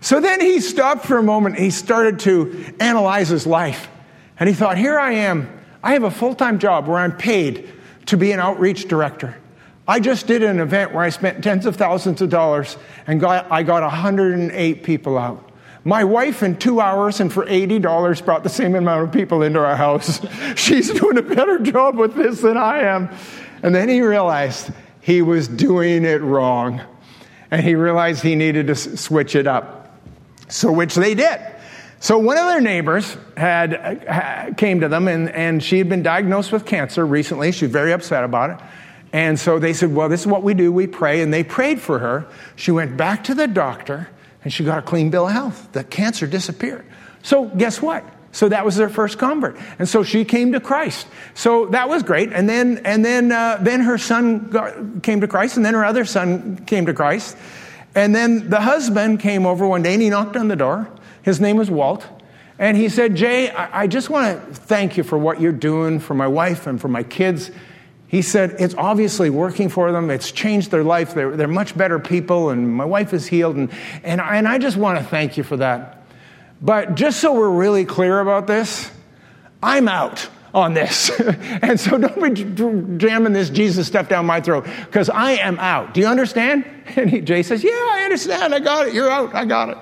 [0.00, 1.58] So then he stopped for a moment.
[1.58, 3.88] He started to analyze his life.
[4.38, 7.72] And he thought, Here I am I have a full time job where I'm paid
[8.06, 9.36] to be an outreach director.
[9.86, 13.50] I just did an event where I spent tens of thousands of dollars and got,
[13.50, 15.50] I got 108 people out.
[15.84, 19.60] My wife, in two hours and for $80, brought the same amount of people into
[19.60, 20.20] our house.
[20.56, 23.08] She's doing a better job with this than I am.
[23.62, 26.82] And then he realized he was doing it wrong.
[27.50, 29.98] And he realized he needed to switch it up.
[30.48, 31.40] So, which they did.
[32.00, 36.52] So, one of their neighbors had, came to them, and, and she had been diagnosed
[36.52, 37.50] with cancer recently.
[37.50, 38.66] She was very upset about it.
[39.12, 40.70] And so they said, Well, this is what we do.
[40.70, 41.22] We pray.
[41.22, 42.26] And they prayed for her.
[42.56, 44.08] She went back to the doctor
[44.44, 45.72] and she got a clean bill of health.
[45.72, 46.86] The cancer disappeared.
[47.22, 48.04] So, guess what?
[48.30, 51.06] So that was their first convert, and so she came to Christ.
[51.34, 52.30] So that was great.
[52.32, 55.84] And then, and then, uh, then her son got, came to Christ, and then her
[55.84, 57.36] other son came to Christ.
[57.94, 60.88] And then the husband came over one day and he knocked on the door.
[61.28, 62.06] His name was Walt.
[62.58, 66.14] And he said, Jay, I, just want to thank you for what you're doing for
[66.14, 67.50] my wife and for my kids.
[68.06, 70.08] He said, It's obviously working for them.
[70.08, 71.12] It's changed their life.
[71.12, 73.56] They're, they're much better people, and my wife is healed.
[73.56, 73.70] And,
[74.02, 76.02] and, I, and I just want to thank you for that.
[76.62, 78.90] But just so we're really clear about this,
[79.62, 81.10] I'm out on this.
[81.20, 85.92] and so don't be jamming this Jesus stuff down my throat because I am out.
[85.92, 86.64] Do you understand?
[86.96, 88.54] And he, Jay says, Yeah, I understand.
[88.54, 88.94] I got it.
[88.94, 89.34] You're out.
[89.34, 89.76] I got it.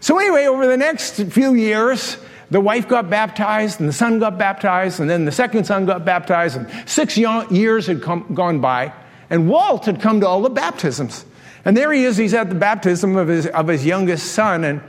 [0.00, 2.18] So, anyway, over the next few years,
[2.50, 6.04] the wife got baptized, and the son got baptized, and then the second son got
[6.04, 8.92] baptized, and six years had come, gone by,
[9.30, 11.24] and Walt had come to all the baptisms.
[11.64, 14.80] And there he is, he's at the baptism of his, of his youngest son, and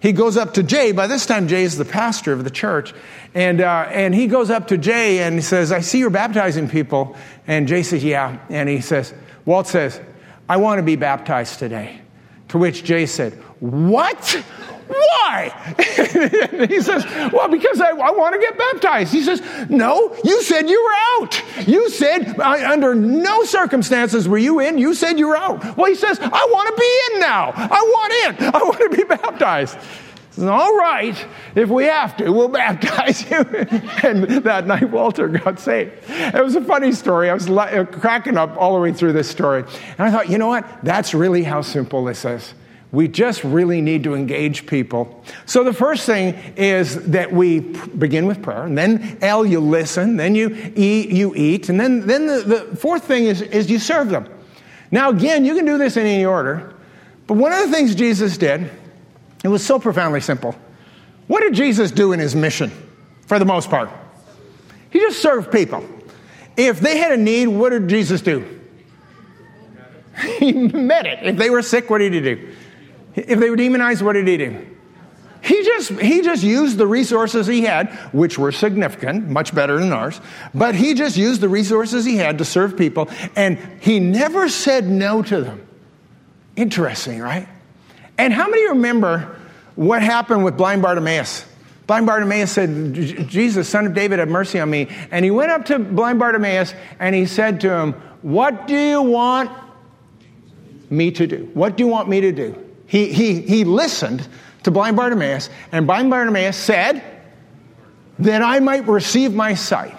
[0.00, 0.92] he goes up to Jay.
[0.92, 2.92] By this time, Jay is the pastor of the church.
[3.34, 6.68] And, uh, and he goes up to Jay and he says, I see you're baptizing
[6.68, 7.16] people.
[7.46, 8.38] And Jay says, Yeah.
[8.48, 9.12] And he says,
[9.44, 10.00] Walt says,
[10.48, 12.00] I want to be baptized today.
[12.48, 14.44] To which Jay said, What?
[14.88, 15.74] Why?
[16.68, 19.12] he says, Well, because I, I, want to get baptized.
[19.12, 21.66] He says, No, you said you were out.
[21.66, 24.78] You said, uh, under no circumstances were you in.
[24.78, 25.76] You said you were out.
[25.76, 27.52] Well, he says, I want to be in now.
[27.54, 28.54] I want in.
[28.54, 29.76] I want to be baptized.
[29.76, 29.82] He
[30.30, 33.38] Says, All right, if we have to, we'll baptize you.
[33.38, 35.94] and that night, Walter got saved.
[36.08, 37.28] It was a funny story.
[37.30, 39.64] I was uh, cracking up all the way through this story.
[39.98, 40.84] And I thought, you know what?
[40.84, 42.54] That's really how simple this is.
[42.92, 45.24] We just really need to engage people.
[45.44, 50.16] So the first thing is that we begin with prayer, and then L, you listen,
[50.16, 53.78] then you eat, you eat, and then, then the, the fourth thing is, is you
[53.78, 54.28] serve them.
[54.90, 56.74] Now, again, you can do this in any order,
[57.26, 58.70] but one of the things Jesus did,
[59.42, 60.54] it was so profoundly simple.
[61.26, 62.70] What did Jesus do in his mission,
[63.26, 63.90] for the most part?
[64.90, 65.84] He just served people.
[66.56, 68.60] If they had a need, what did Jesus do?
[70.38, 71.18] He met it.
[71.22, 72.54] If they were sick, what did he do?
[73.16, 74.66] If they were demonized, what did he do?
[75.42, 79.92] He just, he just used the resources he had, which were significant, much better than
[79.92, 80.20] ours,
[80.52, 84.88] but he just used the resources he had to serve people, and he never said
[84.88, 85.66] no to them.
[86.56, 87.48] Interesting, right?
[88.18, 89.36] And how many remember
[89.76, 91.46] what happened with blind Bartimaeus?
[91.86, 92.94] Blind Bartimaeus said,
[93.28, 94.88] Jesus, son of David, have mercy on me.
[95.12, 99.02] And he went up to blind Bartimaeus and he said to him, What do you
[99.02, 99.52] want
[100.90, 101.48] me to do?
[101.54, 102.65] What do you want me to do?
[102.86, 104.26] He, he, he listened
[104.62, 107.02] to blind Bartimaeus, and blind Bartimaeus said,
[108.18, 109.94] That I might receive my sight.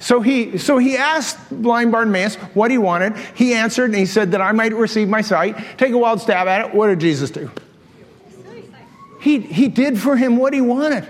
[0.00, 3.16] So he, so he asked blind Bartimaeus what he wanted.
[3.34, 5.56] He answered, and he said, That I might receive my sight.
[5.76, 6.74] Take a wild stab at it.
[6.74, 7.50] What did Jesus do?
[9.20, 11.06] He, he did for him what he wanted.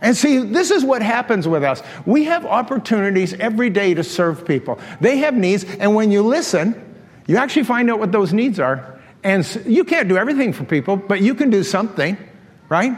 [0.00, 1.82] And see, this is what happens with us.
[2.06, 4.78] We have opportunities every day to serve people.
[5.00, 8.99] They have needs, and when you listen, you actually find out what those needs are,
[9.22, 12.16] and you can't do everything for people, but you can do something,
[12.68, 12.96] right?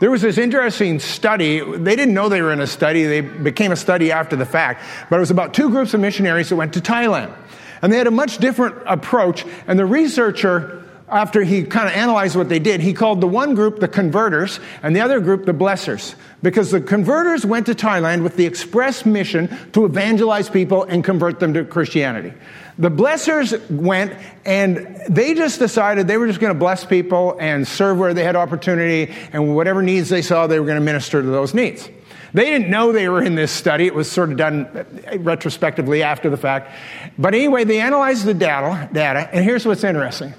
[0.00, 1.60] There was this interesting study.
[1.60, 3.04] They didn't know they were in a study.
[3.04, 4.82] They became a study after the fact.
[5.08, 7.34] But it was about two groups of missionaries that went to Thailand.
[7.80, 9.44] And they had a much different approach.
[9.66, 13.54] And the researcher, after he kind of analyzed what they did, he called the one
[13.54, 16.14] group the converters and the other group the blessers.
[16.42, 21.38] Because the converters went to Thailand with the express mission to evangelize people and convert
[21.38, 22.32] them to Christianity.
[22.78, 24.14] The blessers went
[24.44, 28.24] and they just decided they were just going to bless people and serve where they
[28.24, 31.88] had opportunity and whatever needs they saw, they were going to minister to those needs.
[32.34, 33.86] They didn't know they were in this study.
[33.86, 36.70] It was sort of done uh, retrospectively after the fact.
[37.16, 40.34] But anyway, they analyzed the data, data and here's what's interesting.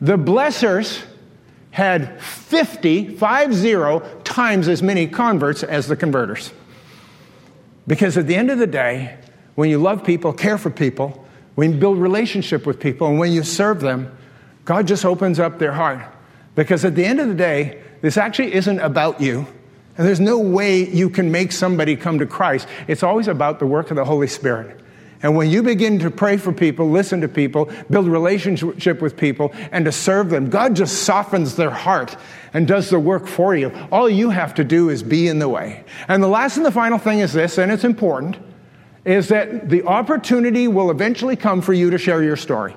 [0.00, 1.02] The blessers
[1.70, 6.52] had 50, 50 times as many converts as the converters.
[7.86, 9.16] Because at the end of the day,
[9.54, 11.24] when you love people, care for people,
[11.54, 14.16] when you build relationship with people and when you serve them,
[14.64, 16.00] God just opens up their heart.
[16.54, 19.46] Because at the end of the day, this actually isn't about you
[19.98, 22.68] And there's no way you can make somebody come to Christ.
[22.86, 24.78] It's always about the work of the Holy Spirit.
[25.22, 29.52] And when you begin to pray for people, listen to people, build relationship with people,
[29.72, 32.16] and to serve them, God just softens their heart
[32.54, 33.72] and does the work for you.
[33.90, 35.84] All you have to do is be in the way.
[36.06, 38.36] And the last and the final thing is this, and it's important,
[39.04, 42.76] is that the opportunity will eventually come for you to share your story.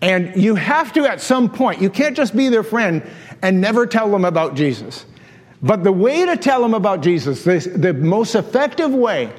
[0.00, 3.08] And you have to at some point, you can't just be their friend
[3.42, 5.06] and never tell them about Jesus.
[5.62, 9.32] But the way to tell them about Jesus, this, the most effective way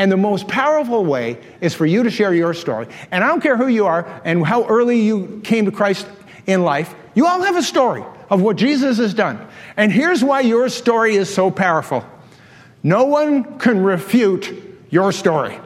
[0.00, 2.86] and the most powerful way is for you to share your story.
[3.10, 6.06] And I don't care who you are and how early you came to Christ
[6.46, 9.46] in life, you all have a story of what Jesus has done.
[9.76, 12.02] And here's why your story is so powerful
[12.82, 15.60] no one can refute your story.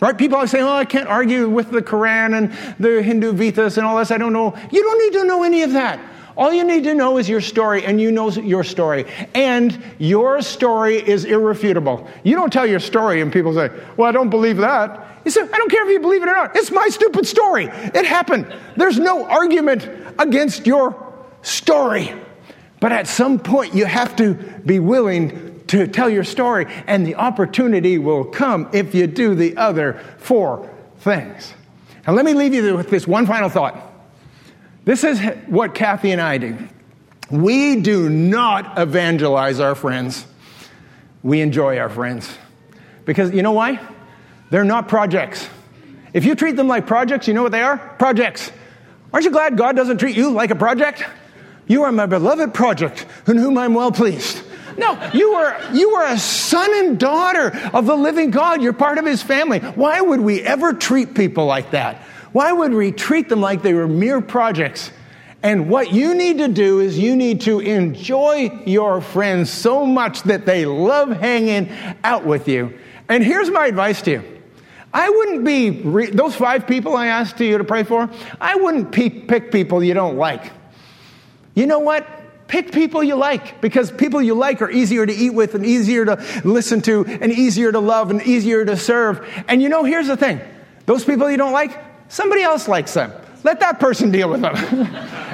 [0.00, 0.16] Right?
[0.16, 3.84] People are saying, oh, I can't argue with the Quran and the Hindu Vedas and
[3.84, 4.12] all this.
[4.12, 4.56] I don't know.
[4.70, 5.98] You don't need to know any of that.
[6.36, 9.06] All you need to know is your story, and you know your story.
[9.34, 12.08] And your story is irrefutable.
[12.24, 15.20] You don't tell your story, and people say, Well, I don't believe that.
[15.24, 16.56] You say, I don't care if you believe it or not.
[16.56, 17.66] It's my stupid story.
[17.66, 18.52] It happened.
[18.76, 22.12] There's no argument against your story.
[22.80, 27.14] But at some point, you have to be willing to tell your story, and the
[27.14, 30.68] opportunity will come if you do the other four
[30.98, 31.54] things.
[32.06, 33.93] And let me leave you with this one final thought.
[34.84, 36.56] This is what Kathy and I do.
[37.30, 40.26] We do not evangelize our friends.
[41.22, 42.36] We enjoy our friends.
[43.04, 43.80] Because you know why?
[44.50, 45.48] They're not projects.
[46.12, 47.78] If you treat them like projects, you know what they are?
[47.98, 48.52] Projects.
[49.12, 51.04] Aren't you glad God doesn't treat you like a project?
[51.66, 54.42] You are my beloved project, in whom I'm well pleased.
[54.76, 58.60] No, you are, you are a son and daughter of the living God.
[58.60, 59.60] You're part of his family.
[59.60, 62.02] Why would we ever treat people like that?
[62.34, 64.90] Why would we treat them like they were mere projects?
[65.40, 70.24] And what you need to do is you need to enjoy your friends so much
[70.24, 71.70] that they love hanging
[72.02, 72.76] out with you.
[73.08, 74.40] And here's my advice to you.
[74.92, 78.10] I wouldn't be, re- those five people I asked you to pray for,
[78.40, 80.50] I wouldn't pe- pick people you don't like.
[81.54, 82.04] You know what?
[82.48, 86.04] Pick people you like because people you like are easier to eat with and easier
[86.04, 89.24] to listen to and easier to love and easier to serve.
[89.46, 90.40] And you know, here's the thing
[90.86, 93.12] those people you don't like, Somebody else likes them.
[93.42, 94.54] Let that person deal with them.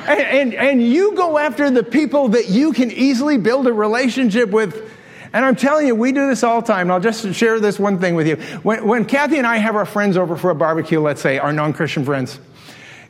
[0.08, 4.48] and, and, and you go after the people that you can easily build a relationship
[4.48, 4.90] with.
[5.34, 6.86] And I'm telling you, we do this all the time.
[6.86, 8.36] And I'll just share this one thing with you.
[8.62, 11.52] When, when Kathy and I have our friends over for a barbecue, let's say, our
[11.52, 12.40] non Christian friends,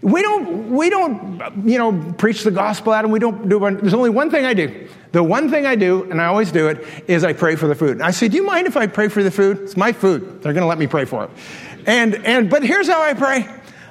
[0.02, 3.12] we don't, we don't, you know, preach the gospel at them.
[3.12, 3.76] We don't do one.
[3.76, 4.88] There's only one thing I do.
[5.12, 7.76] The one thing I do, and I always do it, is I pray for the
[7.76, 7.92] food.
[7.92, 9.58] And I say, do you mind if I pray for the food?
[9.58, 10.42] It's my food.
[10.42, 11.30] They're going to let me pray for it.
[11.86, 13.48] And, and, but here's how I pray.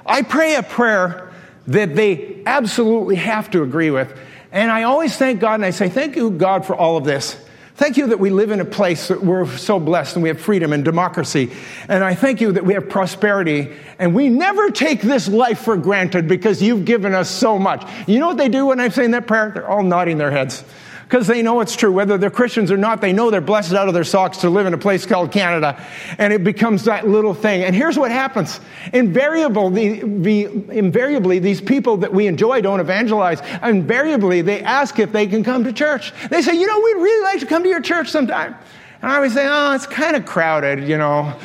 [0.10, 1.32] I pray a prayer
[1.68, 4.14] that they absolutely have to agree with.
[4.52, 7.38] And I always thank God and I say, Thank you, God, for all of this.
[7.76, 10.42] Thank you that we live in a place that we're so blessed and we have
[10.42, 11.52] freedom and democracy.
[11.88, 13.72] And I thank you that we have prosperity.
[14.00, 17.90] And we never take this life for granted because you've given us so much.
[18.06, 19.52] You know what they do when I'm saying that prayer?
[19.54, 20.66] They're all nodding their heads
[21.10, 21.92] because they know it's true.
[21.92, 24.68] Whether they're Christians or not, they know they're blessed out of their socks to live
[24.68, 25.84] in a place called Canada.
[26.20, 27.64] And it becomes that little thing.
[27.64, 28.60] And here's what happens.
[28.94, 33.42] Invariably, the, invariably, these people that we enjoy don't evangelize.
[33.64, 36.14] Invariably, they ask if they can come to church.
[36.30, 38.54] They say, you know, we'd really like to come to your church sometime.
[39.02, 41.36] And I always say, oh, it's kind of crowded, you know.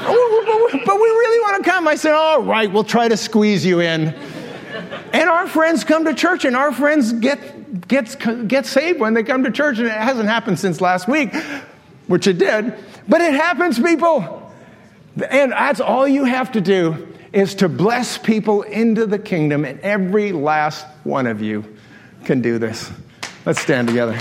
[0.00, 1.88] Oh, but we really want to come.
[1.88, 4.08] I said, all right, we'll try to squeeze you in.
[5.14, 7.38] And our friends come to church, and our friends get,
[7.88, 9.78] get, get saved when they come to church.
[9.78, 11.34] And it hasn't happened since last week,
[12.06, 12.74] which it did.
[13.08, 14.52] But it happens, people.
[15.30, 19.64] And that's all you have to do is to bless people into the kingdom.
[19.64, 21.64] And every last one of you
[22.24, 22.90] can do this.
[23.44, 24.18] Let's stand together.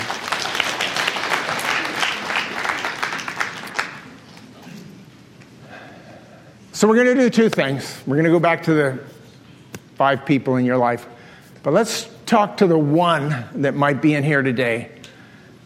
[6.72, 8.04] So, we're going to do two things.
[8.06, 9.00] We're going to go back to the
[9.96, 11.08] five people in your life.
[11.64, 14.92] But let's talk to the one that might be in here today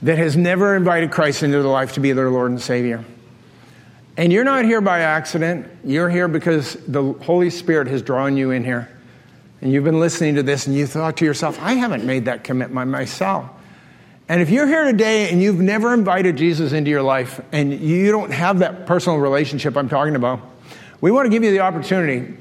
[0.04, 3.04] that has never invited Christ into their life to be their Lord and Savior.
[4.18, 5.70] And you're not here by accident.
[5.84, 8.90] You're here because the Holy Spirit has drawn you in here.
[9.62, 12.44] And you've been listening to this and you thought to yourself, I haven't made that
[12.44, 13.50] commitment myself.
[14.28, 18.12] And if you're here today and you've never invited Jesus into your life and you
[18.12, 20.40] don't have that personal relationship I'm talking about,
[21.00, 22.38] we want to give you the opportunity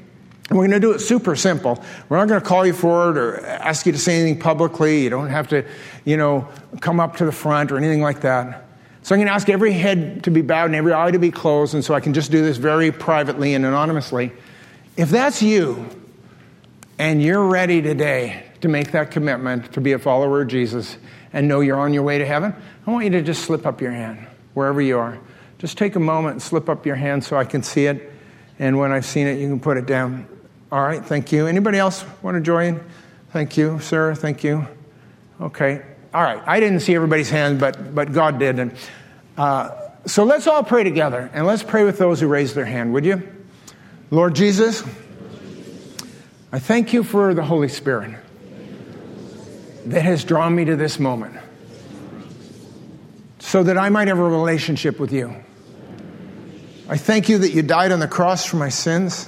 [0.51, 1.81] and we're going to do it super simple.
[2.09, 5.01] We're not going to call you forward or ask you to say anything publicly.
[5.01, 5.65] You don't have to,
[6.03, 6.45] you know,
[6.81, 8.65] come up to the front or anything like that.
[9.01, 11.31] So I'm going to ask every head to be bowed and every eye to be
[11.31, 14.33] closed, and so I can just do this very privately and anonymously.
[14.97, 15.87] If that's you,
[16.99, 20.97] and you're ready today to make that commitment to be a follower of Jesus
[21.31, 22.53] and know you're on your way to heaven,
[22.85, 25.17] I want you to just slip up your hand wherever you are.
[25.59, 28.11] Just take a moment and slip up your hand so I can see it.
[28.59, 30.27] And when I've seen it, you can put it down.
[30.71, 31.47] All right, thank you.
[31.47, 32.81] Anybody else want to join?
[33.31, 34.15] Thank you, sir.
[34.15, 34.65] Thank you.
[35.41, 35.81] Okay.
[36.13, 36.41] All right.
[36.45, 38.57] I didn't see everybody's hand, but, but God did.
[38.59, 38.73] And
[39.37, 39.71] uh,
[40.05, 43.05] so let's all pray together and let's pray with those who raised their hand, would
[43.05, 43.21] you?
[44.11, 44.83] Lord Jesus,
[46.51, 48.15] I thank you for the Holy Spirit
[49.85, 51.35] that has drawn me to this moment
[53.39, 55.35] so that I might have a relationship with you.
[56.87, 59.27] I thank you that you died on the cross for my sins.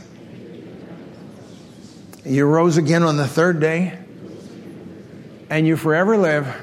[2.26, 3.97] You rose again on the third day,
[5.49, 6.55] and you forever live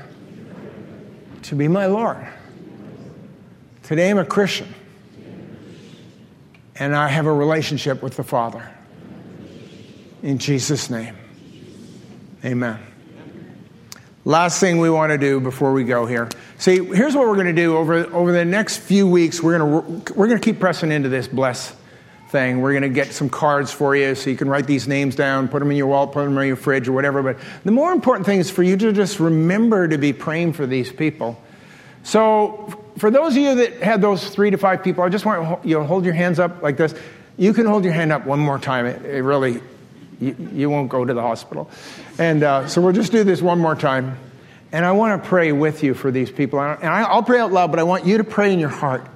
[1.42, 2.26] to be my Lord.
[3.82, 4.74] Today I'm a Christian,
[6.76, 8.66] and I have a relationship with the Father.
[10.22, 11.16] In Jesus' name,
[12.42, 12.78] amen.
[14.24, 16.28] Last thing we want to do before we go here.
[16.56, 19.42] See, here's what we're going to do over, over the next few weeks.
[19.42, 21.74] We're going to, we're going to keep pressing into this bless
[22.30, 22.60] thing.
[22.60, 25.48] We're going to get some cards for you so you can write these names down,
[25.48, 27.22] put them in your wallet, put them in your fridge or whatever.
[27.22, 30.66] But the more important thing is for you to just remember to be praying for
[30.66, 31.40] these people.
[32.02, 35.64] So, for those of you that had those three to five people, I just want
[35.64, 36.94] you to hold your hands up like this.
[37.36, 38.86] You can hold your hand up one more time.
[38.86, 39.60] It, it really,
[40.20, 41.70] you, you, won't go to the hospital.
[42.18, 44.18] And uh, so we'll just do this one more time.
[44.72, 46.60] And I want to pray with you for these people.
[46.60, 49.06] And I'll pray out loud, but I want you to pray in your heart.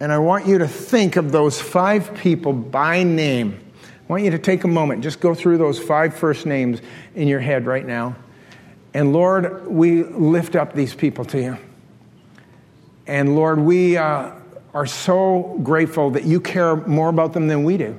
[0.00, 3.60] And I want you to think of those five people by name.
[3.82, 6.80] I want you to take a moment, just go through those five first names
[7.14, 8.16] in your head right now.
[8.94, 11.58] And Lord, we lift up these people to you.
[13.06, 14.32] And Lord, we uh,
[14.74, 17.98] are so grateful that you care more about them than we do.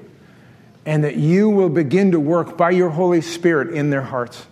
[0.86, 4.45] And that you will begin to work by your Holy Spirit in their hearts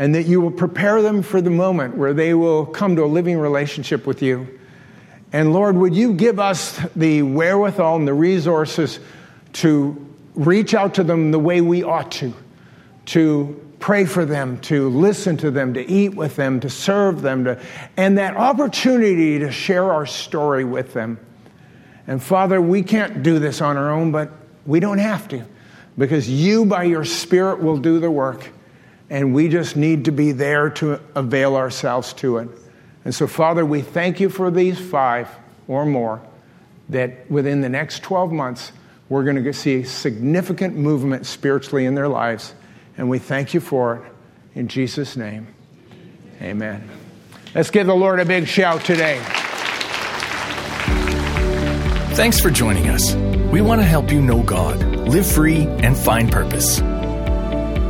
[0.00, 3.06] and that you will prepare them for the moment where they will come to a
[3.06, 4.58] living relationship with you.
[5.32, 8.98] And Lord, would you give us the wherewithal and the resources
[9.54, 12.34] to reach out to them the way we ought to,
[13.06, 17.44] to pray for them, to listen to them, to eat with them, to serve them,
[17.44, 17.60] to,
[17.96, 21.18] and that opportunity to share our story with them.
[22.06, 24.30] And Father, we can't do this on our own, but
[24.66, 25.44] we don't have to
[25.96, 28.48] because you, by your Spirit, will do the work
[29.10, 32.48] and we just need to be there to avail ourselves to it.
[33.04, 35.28] And so, Father, we thank you for these five
[35.68, 36.20] or more
[36.88, 38.72] that within the next 12 months,
[39.08, 42.54] we're going to see significant movement spiritually in their lives.
[42.96, 44.02] And we thank you for it.
[44.54, 45.46] In Jesus' name,
[46.42, 46.88] amen.
[47.54, 49.20] Let's give the Lord a big shout today.
[52.14, 53.14] Thanks for joining us.
[53.50, 56.80] We want to help you know God, live free, and find purpose.